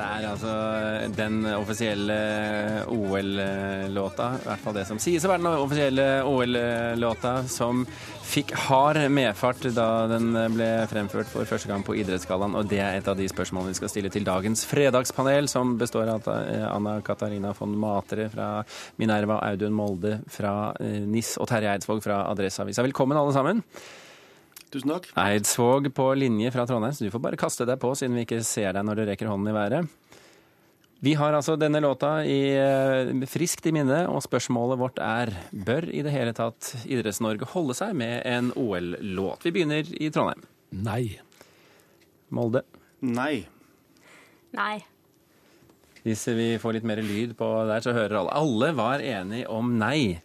[0.00, 0.52] Det er altså
[1.12, 2.14] den offisielle
[2.88, 7.82] OL-låta, i hvert fall det som sies å være den offisielle OL-låta, som
[8.30, 12.56] fikk hard medfart da den ble fremført for første gang på Idrettsgallaen.
[12.56, 16.14] Og det er et av de spørsmålene vi skal stille til dagens fredagspanel, som består
[16.16, 18.50] av Anna Katarina von Matre fra
[19.02, 22.88] Minerva, Audun Molde fra NIS og Terje Eidsvåg fra Adresseavisa.
[22.88, 23.66] Velkommen alle sammen.
[24.70, 25.08] Tusen takk.
[25.18, 28.42] Eidsvåg på linje fra Trondheim, så du får bare kaste deg på siden vi ikke
[28.46, 29.88] ser deg når du rekker hånden i været.
[31.00, 35.88] Vi har altså denne låta i, eh, friskt i minne, og spørsmålet vårt er bør
[35.88, 39.42] i det hele tatt Idretts-Norge holde seg med en OL-låt?
[39.42, 40.44] Vi begynner i Trondheim.
[40.72, 41.18] Nei.
[42.30, 42.62] Molde.
[43.00, 43.46] Nei.
[44.52, 44.84] Nei.
[46.04, 48.36] Hvis vi får litt mer lyd på der, så hører alle.
[48.36, 50.20] Alle var enige om nei.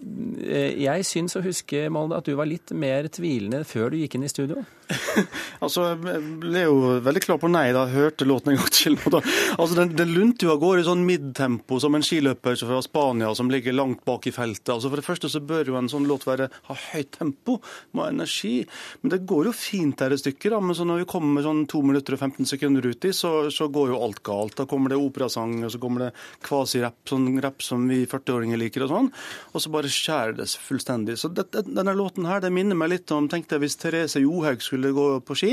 [0.00, 4.16] Eh, jeg syns å huske, Molde, at du var litt mer tvilende før du gikk
[4.16, 4.64] inn i studio.
[5.64, 8.96] altså, Jeg ble jo veldig klar på nei da jeg hørte låten en gang til.
[9.00, 13.30] Altså, Den, den lunte jo av gårde i sånn midtempo, som en skiløper fra Spania
[13.36, 14.72] som ligger langt bak i feltet.
[14.74, 17.58] Altså, For det første så bør jo en sånn låt være, ha høyt tempo,
[17.92, 18.64] må ha energi.
[19.02, 20.52] Men det går jo fint her et stykke.
[20.52, 23.68] da, men så når vi kommer sånn 2 minutter og 15 sekunder uti, så, så
[23.72, 24.56] går jo alt galt.
[24.58, 26.12] Da kommer det operasang, og så kommer det
[26.46, 29.12] kvasirapp, sånn rapp som vi 40-åringer liker og sånn.
[29.54, 31.18] Og så bare skjærer det fullstendig.
[31.20, 34.62] Så det, denne låten her, det minner meg litt om tenkte jeg, hvis Therese Johaug
[34.64, 35.50] skulle gå på ski.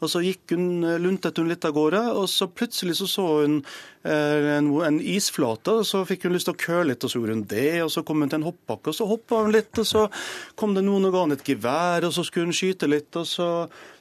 [0.00, 3.58] og Så gikk hun, luntet hun litt av gårde, og så plutselig så, så hun
[4.04, 5.80] eh, en, en, isflate.
[5.80, 7.82] og Så fikk hun lyst til å køle litt, og så gjorde hun det.
[7.82, 9.72] og Så kom hun til en hoppbakke, og så hoppa hun litt.
[9.80, 10.06] og Så
[10.54, 13.10] kom det noen og ga henne et gevær, og så skulle hun skyte litt.
[13.16, 13.50] og så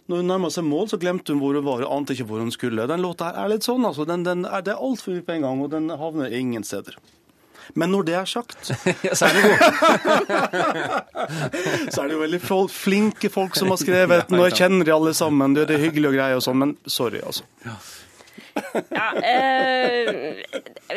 [0.06, 2.44] når hun nærma seg mål, så glemte hun hvor hun var og ante ikke hvor
[2.44, 2.86] hun skulle.
[2.86, 4.06] Den låta her er litt sånn, altså.
[4.06, 7.00] Den, den er, det er altfor mye på en gang, og den havner ingen steder.
[7.74, 8.70] Men når det er sagt,
[9.18, 9.60] så er det god.
[11.94, 14.96] så er det jo veldig flinke folk som har skrevet den, og jeg kjenner de
[14.96, 15.58] alle sammen.
[15.58, 17.48] Det er hyggelig og greier og sånn, men sorry, altså.
[18.56, 20.44] Ja, eh,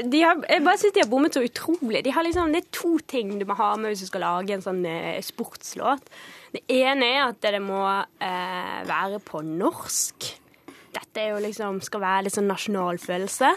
[0.06, 2.04] de har, jeg bare syns de har bommet så utrolig.
[2.06, 4.54] De har liksom, det er to ting du må ha med hvis du skal lage
[4.54, 6.06] en sånn eh, sportslåt.
[6.54, 10.30] Det ene er at det må eh, være på norsk.
[10.94, 13.52] Dette er jo liksom, skal være litt sånn nasjonal følelse.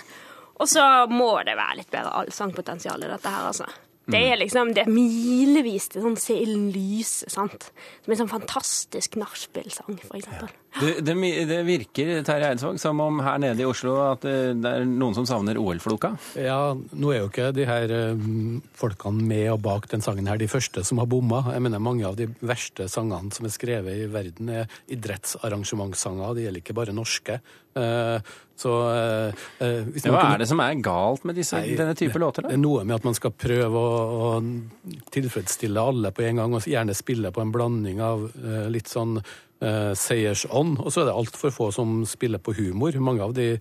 [0.61, 3.69] Og så må det være litt bedre allsangpotensial i dette her, altså.
[4.11, 7.69] Det er liksom det er milevis til sånn Se ilden lyse, sant.
[8.03, 10.49] Som en sånn fantastisk nachspiel-sang, for eksempel.
[10.79, 11.13] Det, det,
[11.49, 15.25] det, virker Terje Eidsvåg, som om her nede i Oslo at det er noen som
[15.27, 16.13] savner OL-floka?
[16.39, 20.39] Ja, nå er jo ikke de her um, folkene med og bak den sangen her
[20.39, 21.43] de første som har bomma.
[21.51, 26.37] Jeg mener Mange av de verste sangene som er skrevet i verden, er idrettsarrangementssanger.
[26.37, 27.41] De gjelder ikke bare norske.
[27.75, 28.23] Uh,
[28.55, 28.77] så,
[29.59, 32.47] uh, Hva er det som er galt med disse, nei, denne type låter?
[32.47, 32.53] da?
[32.53, 34.01] Det er noe med at man skal prøve å,
[34.31, 38.29] å tilfredsstille alle på en gang, og gjerne spille på en blanding av
[38.71, 39.19] litt sånn
[39.61, 40.79] seiersånd.
[40.81, 42.97] Og så er det altfor få som spiller på humor.
[43.03, 43.53] Mange av de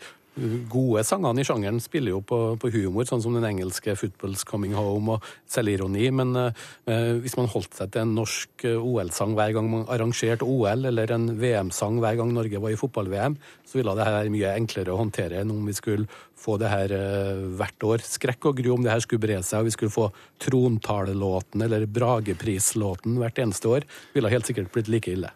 [0.71, 4.77] gode sangene i sjangeren spiller jo på, på, humor, sånn som den engelske 'Football's Coming
[4.79, 9.71] Home' og selvironi, men eh, hvis man holdt seg til en norsk OL-sang hver gang
[9.71, 13.37] man arrangerte OL, eller en VM-sang hver gang Norge var i fotball-VM,
[13.67, 16.09] så ville det her mye enklere å håndtere enn om vi skulle
[16.41, 18.05] få det her eh, hvert år.
[18.07, 20.09] Skrekk og gru om det her skulle bre seg, og vi skulle få
[20.41, 25.33] trontalelåten eller Brageprislåten hvert eneste år, ville helt sikkert blitt like ille.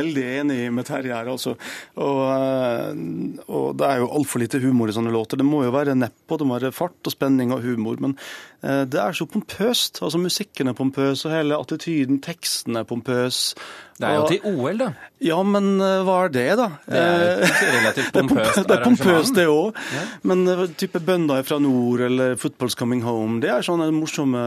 [0.00, 1.54] Veldig enig med Terje her, altså.
[2.00, 5.40] Og, uh, og det er jo altfor lite humor i sånne låter.
[5.40, 7.98] Det må jo være nedpå, det må være fart og spenning og humor.
[8.04, 8.16] Men
[8.64, 10.02] uh, det er så pompøst.
[10.02, 13.52] Altså Musikken er pompøs, og hele attityden, teksten er pompøs.
[13.98, 14.88] Det er jo til OL, da.
[15.26, 15.72] Ja, men
[16.06, 16.68] hva er det, da?
[16.86, 17.40] Det er
[17.74, 18.60] relativt pompøst.
[18.68, 19.80] Det er pompøst, det òg.
[19.96, 20.02] Ja.
[20.30, 20.44] Men
[20.78, 24.38] type bønder fra nord eller Football's Coming Home, det er sånne morsomme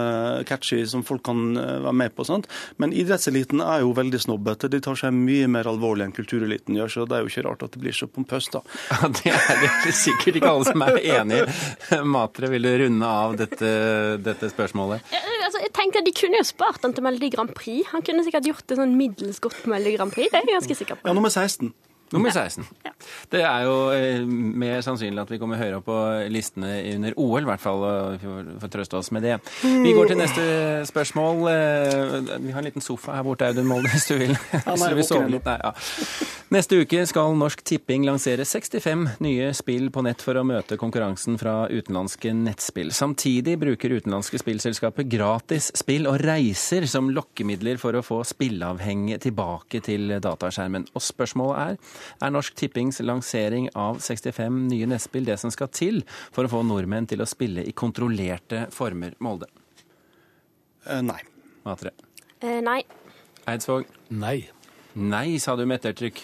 [0.47, 2.23] catchy som folk kan være med på.
[2.28, 2.47] sant?
[2.79, 4.69] Men idrettseliten er jo veldig snobbete.
[4.72, 7.67] De tar seg mye mer alvorlig enn kultureliten gjør, så det er jo ikke rart
[7.67, 8.63] at det blir så pompøst, da.
[9.01, 12.00] Ja, Det er det sikkert ikke alle som er enig i.
[12.07, 13.69] Matre, vil du runde av dette,
[14.23, 15.03] dette spørsmålet?
[15.13, 17.87] Ja, altså, jeg at De kunne jo spart den til Melodi Grand Prix.
[17.91, 20.31] Han kunne sikkert gjort det sånn middels godt Melodi Grand Prix.
[20.31, 21.07] Det er jeg ganske sikker på.
[21.07, 21.73] Ja, nummer 16.
[22.11, 22.66] Nummer 16.
[22.83, 22.91] Ja.
[23.31, 25.97] Det er jo eh, mer sannsynlig at vi kommer høyere opp på
[26.31, 27.85] listene under OL, i hvert fall.
[28.17, 29.37] Vi får, får trøste oss med det.
[29.63, 30.43] Vi går til neste
[30.90, 31.46] spørsmål.
[31.53, 34.35] Eh, vi har en liten sofa her borte, Audun Molde, hvis du vil.
[34.61, 35.47] Ja, nei, vil sove litt.
[35.47, 35.72] Nei, ja.
[36.52, 41.37] Neste uke skal Norsk Tipping lansere 65 nye spill på nett for å møte konkurransen
[41.40, 42.91] fra utenlandske nettspill.
[42.96, 49.79] Samtidig bruker utenlandske spillselskaper gratis spill og reiser som lokkemidler for å få spilleavhengige tilbake
[49.85, 50.90] til dataskjermen.
[50.91, 56.01] Og spørsmålet er er Norsk Tippings lansering av 65 nye nettspill det som skal til
[56.31, 59.17] for å få nordmenn til å spille i kontrollerte former?
[59.23, 59.49] Molde?
[60.87, 61.21] Uh, nei.
[61.67, 61.93] Matre?
[62.41, 62.81] Uh, nei.
[63.49, 63.89] Eidsvåg?
[64.13, 64.39] Nei.
[64.99, 66.20] Nei, sa du med ettertrykk.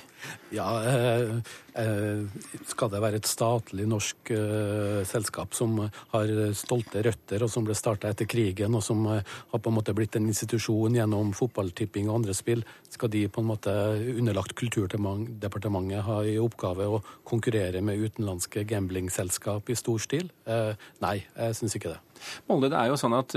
[0.52, 1.38] Ja, eh,
[1.80, 2.24] eh,
[2.68, 5.78] skal det være et statlig norsk eh, selskap som
[6.12, 9.24] har stolte røtter, og som ble starta etter krigen, og som eh,
[9.54, 13.44] har på en måte blitt en institusjon gjennom fotballtipping og andre spill, skal de på
[13.44, 13.72] en måte
[14.18, 20.32] underlagt Kulturdepartementet ha i oppgave å konkurrere med utenlandske gamblingselskap i stor stil?
[20.44, 20.76] Eh,
[21.06, 22.04] nei, jeg syns ikke det.
[22.50, 23.36] Molde, det er jo sånn at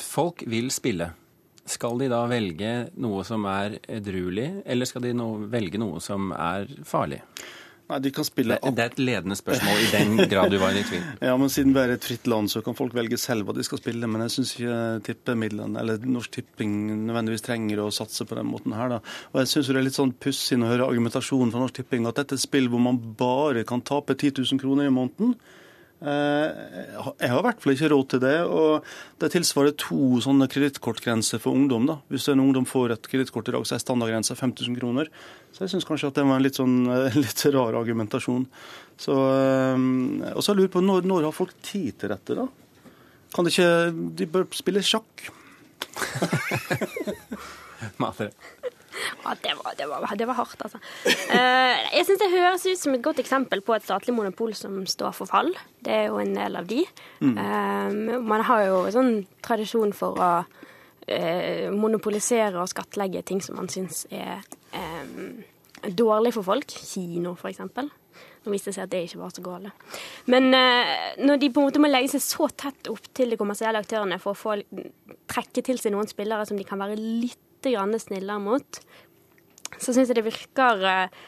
[0.00, 1.12] folk vil spille.
[1.70, 6.32] Skal de da velge noe som er edruelig, eller skal de no velge noe som
[6.34, 7.20] er farlig?
[7.90, 10.76] Nei, de kan spille Det, det er et ledende spørsmål, i den grad du var
[10.78, 11.02] i tvil.
[11.26, 13.64] Ja, men Siden vi er et fritt land, så kan folk velge selv hva de
[13.66, 14.06] skal spille.
[14.10, 16.76] Men jeg syns ikke tippemidlene, eller Norsk Tipping
[17.08, 18.94] nødvendigvis trenger å satse på den måten her.
[18.94, 19.00] da.
[19.32, 22.20] Og jeg syns det er litt sånn pussig å høre argumentasjonen fra Norsk Tipping at
[22.22, 25.34] dette er et spill hvor man bare kan tape 10 000 kroner i måneden.
[26.00, 26.48] Eh,
[27.20, 28.36] jeg har i hvert fall ikke råd til det.
[28.48, 28.86] og
[29.20, 31.86] Det tilsvarer to sånne kredittkortgrenser for ungdom.
[31.86, 31.98] da.
[32.08, 35.10] Hvis en ungdom får et kredittkort i dag, så er standardgrensa 5000 kroner.
[35.52, 36.88] Så jeg syns kanskje at det var en litt, sånn,
[37.24, 38.46] litt rar argumentasjon.
[38.96, 42.48] Så, eh, og så lurer jeg på når, når har folk tid til dette, da?
[43.30, 45.28] Kan de ikke De bør spille sjakk.
[48.02, 48.32] Matre.
[49.24, 50.80] Ja, det var, det var, det var hardt, altså.
[51.06, 54.80] Eh, jeg syns det høres ut som et godt eksempel på et statlig monopol som
[54.88, 55.52] står for fall.
[55.84, 56.82] Det er jo en del av de.
[57.20, 59.12] Eh, man har jo sånn
[59.44, 60.32] tradisjon for å
[61.06, 64.40] eh, monopolisere og skattlegge ting som man syns er
[64.72, 66.70] eh, dårlig for folk.
[66.70, 67.90] Kino, for eksempel.
[68.40, 69.84] Nå viste det seg at det ikke var så galt.
[70.32, 73.38] Men uh, når de på en måte må legge seg så tett opp til de
[73.40, 74.56] kommersielle aktørene for å få
[75.30, 78.80] trekke til seg noen spillere som de kan være litt grann snillere mot,
[79.78, 81.18] så syns jeg det virker eh,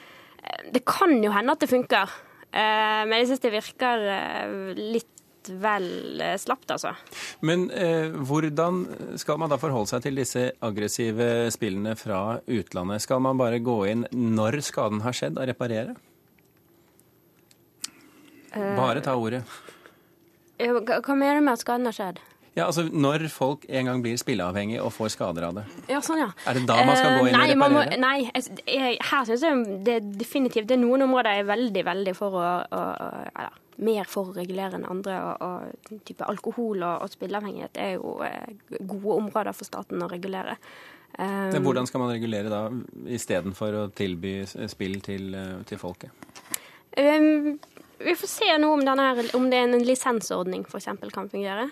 [0.74, 2.10] Det kan jo hende at det funker,
[2.50, 5.08] eh, men jeg syns det virker eh, litt
[5.42, 5.86] vel
[6.38, 6.92] slappt, slapt, altså.
[7.42, 8.84] Men eh, hvordan
[9.18, 13.02] skal man da forholde seg til disse aggressive spillene fra utlandet?
[13.02, 15.96] Skal man bare gå inn når skaden har skjedd, og reparere?
[18.52, 19.42] Bare ta ordet.
[20.60, 22.20] Hva mener du med at skaden har skjedd?
[22.54, 25.64] Ja, altså Når folk en gang blir spilleavhengige og får skader av det.
[25.88, 26.28] Ja, sånn, ja.
[26.46, 27.72] Er det da man skal gå inn og reparere?
[27.72, 31.46] må- nei, jeg, jeg, her syns jeg det er definitivt Det er noen områder jeg
[31.46, 35.16] er veldig, veldig for å, å, å eller, mer for å regulere enn andre.
[35.24, 40.10] Og, og type alkohol og, og spilleavhengighet er jo eh, gode områder for staten å
[40.12, 40.58] regulere.
[41.18, 42.62] Um, Hvordan skal man regulere da,
[43.12, 46.12] istedenfor å tilby spill til, eh, til folket?
[46.96, 47.58] um,
[48.02, 51.68] vi får se nå om, denne om det er en lisensordning eksempel, kan fungere.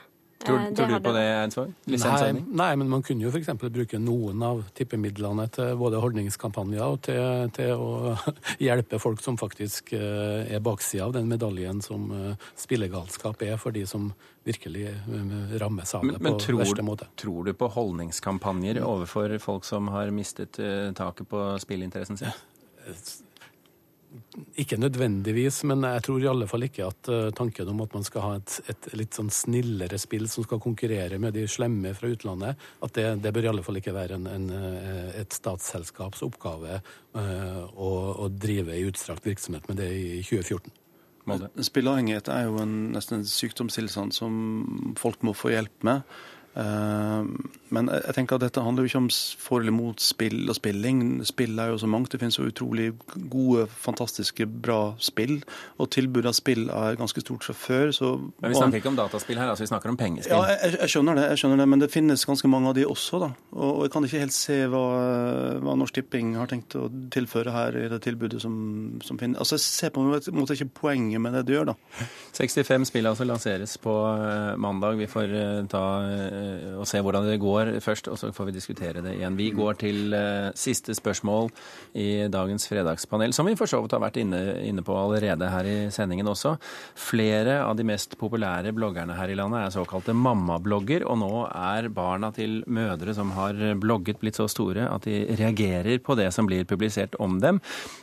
[0.47, 1.73] Tror, Eh, tror du på det, Eidsvåg?
[1.85, 3.51] Nei, nei, men man kunne jo f.eks.
[3.61, 8.15] bruke noen av tippemidlene til både holdningskampanjer og til, til å
[8.67, 13.77] hjelpe folk som faktisk eh, er baksida av den medaljen som eh, spillegalskap er, for
[13.77, 14.13] de som
[14.49, 14.89] virkelig
[15.61, 17.11] rammes av det men på tror, verste måte.
[17.21, 20.57] tror du på holdningskampanjer overfor folk som har mistet
[20.97, 22.33] taket på spillinteressen sin?
[24.59, 28.07] Ikke nødvendigvis, men jeg tror i alle fall ikke at eh, tanken om at man
[28.07, 32.11] skal ha et, et litt sånn snillere spill som skal konkurrere med de slemme fra
[32.11, 36.25] utlandet, at det, det bør i alle fall ikke være en, en, eh, et statsselskaps
[36.27, 37.91] oppgave eh, å,
[38.27, 40.75] å drive i utstrakt virksomhet med det i 2014.
[41.31, 41.51] Molde?
[41.71, 44.35] Spilleavhengighet er jo en, nesten en sykdomstilstand som
[44.99, 46.03] folk må få hjelp med.
[46.57, 47.25] Eh,
[47.71, 49.09] Men jeg tenker at dette handler jo ikke om
[49.39, 51.21] for eller mot spill og spilling.
[51.25, 52.11] Spill er jo så mangt.
[52.11, 52.89] Det finnes jo utrolig
[53.31, 55.37] gode, fantastiske, bra spill.
[55.79, 57.93] Og tilbudet av spill er ganske stort fra før.
[57.95, 58.11] Så
[58.43, 60.35] Men vi snakker ikke om dataspill her, altså vi snakker om pengespill.
[60.35, 62.87] ja, jeg, jeg skjønner det, jeg skjønner det, men det finnes ganske mange av de
[62.91, 63.21] også.
[63.23, 63.31] da.
[63.55, 64.83] Og, jeg kan ikke helt se hva,
[65.63, 69.39] hva Norsk Tipping har tenkt å tilføre her i det tilbudet som, som finnes.
[69.39, 70.11] Altså, Jeg ser på en
[70.41, 71.79] måte ikke poenget med det de gjør, da.
[72.41, 74.99] 65 spill altså lanseres på eh, mandag.
[74.99, 76.40] Vi får eh, ta eh,
[76.81, 79.39] og se hvordan det går først, og så får vi diskutere det igjen.
[79.39, 81.51] Vi går til eh, siste spørsmål
[81.99, 85.69] i dagens fredagspanel, som vi for så vidt har vært inne, inne på allerede her
[85.69, 86.57] i sendingen også.
[86.99, 91.91] Flere av de mest populære bloggerne her i landet er såkalte mammablogger, og nå er
[91.95, 96.49] barna til mødre som har blogget blitt så store at de reagerer på det som
[96.49, 97.61] blir publisert om dem.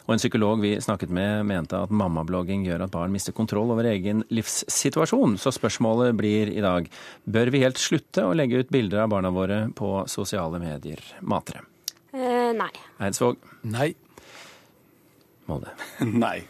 [0.08, 3.88] Og en psykolog vi snakket med mente at mammablogging gjør at barn mister kontroll over
[3.90, 5.38] egen livssituasjon.
[5.42, 6.88] Så spørsmålet blir i dag
[7.26, 11.02] bør vi helt slutte å legge ut bilder av barna våre på sosiale medier?
[11.22, 11.64] Matre.
[12.14, 12.72] Eh, nei.
[13.00, 13.38] Eidsvåg.
[13.62, 13.92] Nei.
[15.48, 15.74] Molde.
[16.00, 16.42] Nei.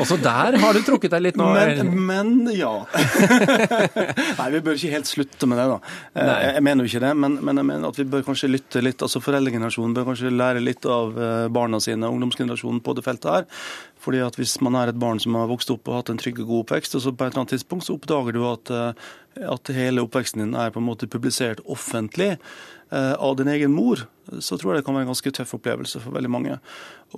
[0.00, 1.48] Også der har du trukket deg litt nå.
[1.54, 2.72] Men, men ja.
[4.40, 5.78] Nei, vi bør ikke helt slutte med det, da.
[6.14, 6.36] Eh, Nei.
[6.46, 9.04] Jeg, mener jo ikke det, men, men jeg mener at vi bør kanskje lytte litt.
[9.04, 13.48] altså Foreldregenerasjonen bør kanskje lære litt av eh, barna sine, ungdomsgenerasjonen, på det feltet her.
[14.02, 16.42] Fordi at Hvis man er et barn som har vokst opp og hatt en trygg
[16.42, 19.10] og god oppvekst, og så på et eller annet tidspunkt så oppdager du at eh,
[19.48, 22.34] at hele oppveksten din er på en måte publisert offentlig
[22.92, 24.02] av din egen mor,
[24.38, 26.58] så tror jeg det kan være en ganske tøff opplevelse for veldig mange.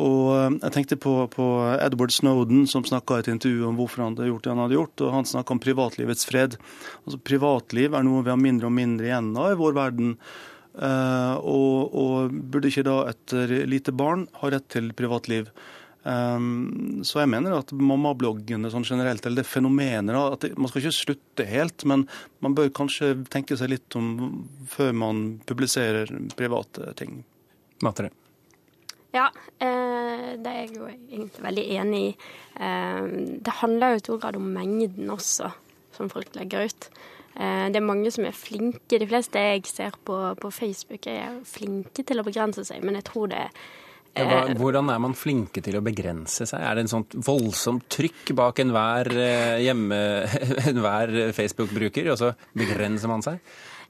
[0.03, 4.05] Og eh, Jeg tenkte på, på Edward Snowden, som snakka i et intervju om hvorfor
[4.05, 5.05] han hadde gjort det han hadde gjort.
[5.05, 6.59] og Han snakka om privatlivets fred.
[7.05, 10.19] Altså Privatliv er noe vi har mindre og mindre igjen av i vår verden.
[10.75, 13.35] Uh, og, og, burde ikke da et
[13.71, 15.53] lite barn ha rett til privatliv?
[16.05, 20.83] Um, så jeg mener at mammabloggene sånn generelt, eller det fenomenet at det, Man skal
[20.83, 22.05] ikke slutte helt, men
[22.45, 27.23] man bør kanskje tenke seg litt om før man publiserer private ting.
[27.85, 28.11] Matre.
[29.15, 29.29] Ja,
[29.63, 32.13] eh, det er jeg jo egentlig veldig enig i.
[32.59, 33.05] Eh,
[33.47, 35.53] det handler jo i stor grad om mengden også,
[35.95, 36.89] som folk legger ut.
[37.37, 38.99] Eh, det er mange som er flinke.
[38.99, 43.07] De fleste jeg ser på, på Facebook, er flinke til å begrense seg, men jeg
[43.09, 43.65] tror det er
[44.15, 46.63] ja, hvordan er man flinke til å begrense seg?
[46.63, 49.71] Er det en sånt voldsomt trykk bak enhver eh,
[50.71, 53.41] enhver Facebook-bruker, og så begrenser man seg?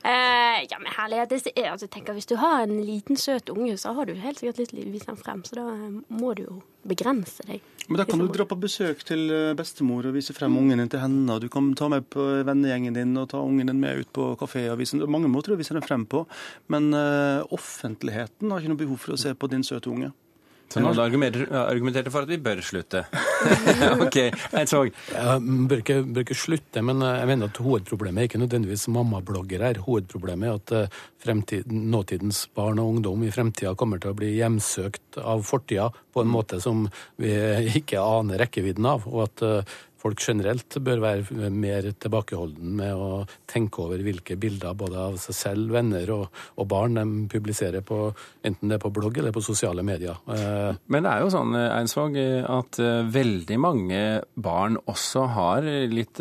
[0.04, 1.30] Eh, ja, men herlighet.
[1.30, 4.36] Det er, altså, tenker, hvis du har en liten, søt unge, så har du helt
[4.36, 5.40] sikkert lyst til å vise den frem.
[5.48, 5.64] Så da
[6.12, 7.62] må du jo begrense deg.
[7.88, 10.92] Men da kan du dra på besøk til eh, bestemor og vise frem ungen din
[10.92, 11.24] til henne.
[11.32, 14.34] og Du kan ta med på vennegjengen din og ta ungen din med ut på
[14.40, 16.26] kafé og vise Mange måter å vise den frem på.
[16.68, 20.12] Men uh, offentligheten har ikke noe behov for å se på din søte unge.
[20.72, 23.04] Så nå argumenterte for at vi bør slutte.
[24.04, 24.16] ok,
[24.56, 24.90] Eidsvåg?
[25.12, 28.86] Jeg bør ikke, bør ikke slutte, men eh, jeg mener at hovedproblemet er ikke nødvendigvis
[28.94, 29.80] mammablogger her.
[29.84, 30.92] Hovedproblemet er at
[31.54, 36.24] eh, nåtidens barn og ungdom i fremtida kommer til å bli hjemsøkt av fortida på
[36.24, 36.86] en måte som
[37.20, 37.32] vi
[37.80, 39.08] ikke aner rekkevidden av.
[39.10, 39.74] og at eh,
[40.04, 45.38] folk generelt bør være mer tilbakeholden med å tenke over hvilke bilder både av seg
[45.38, 46.26] selv, venner og,
[46.60, 48.06] og barn de publiserer på
[48.44, 50.20] enten det er på blogg eller på sosiale medier.
[50.28, 54.02] Eh, Men det er jo sånn, Einsvåg, at eh, veldig mange
[54.36, 56.20] barn også har litt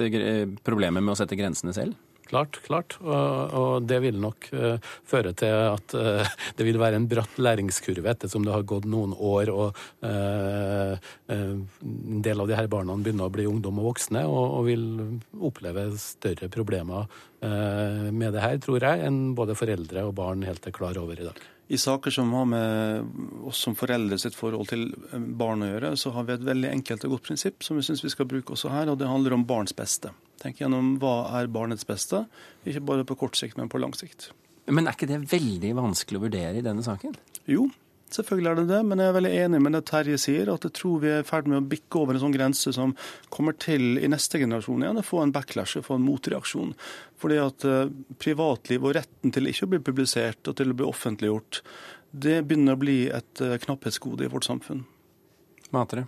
[0.64, 2.00] problemer med å sette grensene selv?
[2.34, 2.96] Klart, klart.
[3.04, 7.38] Og, og det vil nok uh, føre til at uh, det vil være en bratt
[7.38, 10.96] læringskurve ettersom det har gått noen år og uh,
[11.30, 14.88] en del av de her barna begynner å bli ungdom og voksne og, og vil
[15.46, 17.06] oppleve større problemer
[17.44, 21.26] med det her, tror jeg, enn både foreldre og barn helt er klar over i
[21.28, 21.42] dag.
[21.68, 23.18] I saker som har med
[23.50, 27.04] oss som foreldre sitt forhold til barn å gjøre, så har vi et veldig enkelt
[27.04, 29.44] og godt prinsipp som vi syns vi skal bruke også her, og det handler om
[29.50, 30.14] barns beste.
[30.44, 32.26] Tenk gjennom hva er barnets beste,
[32.68, 34.32] ikke bare på kort sikt, men på lang sikt.
[34.68, 37.16] Men er ikke det veldig vanskelig å vurdere i denne saken?
[37.50, 37.70] Jo,
[38.14, 40.76] selvfølgelig er det det, men jeg er veldig enig med det Terje sier, at jeg
[40.80, 42.96] tror vi er i ferd med å bikke over en sånn grense som
[43.34, 46.76] kommer til i neste generasjon igjen å få en backlash, få en motreaksjon.
[47.24, 50.88] Fordi at uh, privatliv og retten til ikke å bli publisert og til å bli
[50.88, 51.64] offentliggjort,
[52.12, 54.86] det begynner å bli et uh, knapphetsgode i vårt samfunn.
[55.74, 56.06] Matre?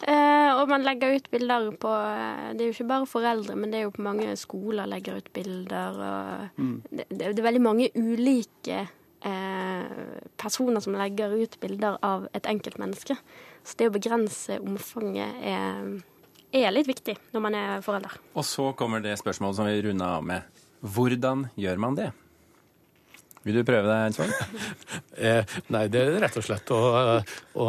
[0.00, 3.72] Eh, og man legger ut bilder på eh, Det er jo ikke bare foreldre, men
[3.72, 5.98] det er jo på mange skoler legger ut bilder.
[6.00, 6.76] Og mm.
[6.88, 10.06] det, det, er veldig mange ulike eh,
[10.40, 13.18] personer som legger ut bilder av et enkeltmenneske.
[13.60, 15.92] Så det å begrense omfanget er,
[16.56, 18.16] er litt viktig når man er forelder.
[18.32, 20.64] Og så kommer det spørsmålet som vi runder av med.
[20.80, 22.08] Hvordan gjør man det?
[23.46, 24.32] Vil du prøve deg, en
[25.30, 26.80] eh, nei, det er rett og slett å,
[27.56, 27.68] å,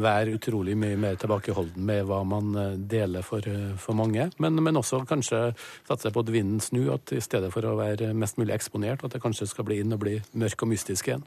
[0.00, 3.44] være utrolig mye mer tilbakeholden med hva man eh, deler for,
[3.82, 4.30] for mange.
[4.40, 5.50] Men, men, også kanskje
[5.88, 9.12] satse på at vinden snur, at i stedet for å være mest mulig eksponert, at
[9.12, 11.26] det kanskje skal bli inn og bli mørk og mystisk igjen.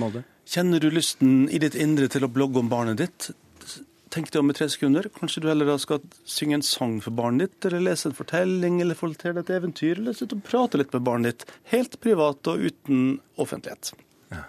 [0.00, 0.24] Molde.
[0.48, 3.32] Kjenner du lysten i ditt indre til å blogge om barnet ditt?
[4.12, 5.06] Tenk deg om i tre sekunder.
[5.16, 8.80] Kanskje du heller da skal synge en sang for barnet ditt, eller lese en fortelling,
[8.84, 11.54] eller fortelle et eventyr, eller sitte og prate litt med barnet ditt.
[11.72, 13.94] Helt privat og uten offentlighet.
[14.28, 14.42] Ja.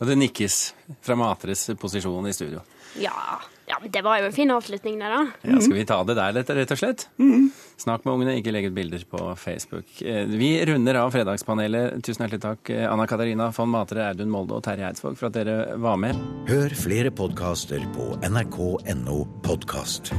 [0.00, 0.58] Og det nikkes
[1.06, 2.64] fra Matres posisjon i studio.
[2.98, 3.38] Ja.
[3.66, 5.22] Ja, men det var jo en fin avslutning, det, da.
[5.42, 7.08] Ja, Skal vi ta det der, rett og slett?
[7.18, 7.48] Mm.
[7.82, 9.90] Snakk med ungene, ikke legg ut bilder på Facebook.
[10.02, 11.98] Eh, vi runder av Fredagspanelet.
[12.06, 15.38] Tusen hjertelig takk, eh, Anna Katarina von Matre, Audun Molde og Terje Eidsvåg, for at
[15.40, 16.20] dere var med.
[16.48, 20.14] Hør flere podkaster på nrk.no podkast.